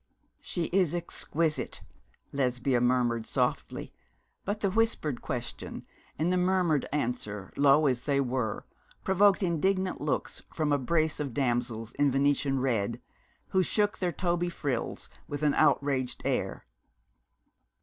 'She 0.39 0.63
is 0.73 0.95
exquisite,' 0.95 1.83
Lesbia 2.31 2.81
murmured 2.81 3.27
softly, 3.27 3.93
but 4.45 4.61
the 4.61 4.71
whispered 4.71 5.21
question 5.21 5.85
and 6.17 6.33
the 6.33 6.37
murmured 6.37 6.87
answer, 6.91 7.53
low 7.55 7.85
as 7.85 8.01
they 8.01 8.19
were, 8.19 8.65
provoked 9.03 9.43
indignant 9.43 10.01
looks 10.01 10.41
from 10.51 10.71
a 10.71 10.79
brace 10.79 11.19
of 11.19 11.35
damsels 11.35 11.91
in 11.99 12.09
Venetian 12.09 12.59
red, 12.59 12.99
who 13.49 13.61
shook 13.61 13.99
their 13.99 14.11
Toby 14.11 14.49
frills 14.49 15.07
with 15.27 15.43
an 15.43 15.53
outraged 15.53 16.23
air. 16.25 16.65